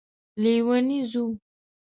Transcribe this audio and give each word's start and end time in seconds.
لیونی 0.41 0.99
ځو 1.11 1.25